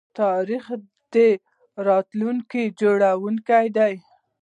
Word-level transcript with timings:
تاریخ 0.19 0.65
د 1.13 1.15
راتلونکي 1.87 2.63
جوړونکی 2.81 3.65
دی. 3.77 3.93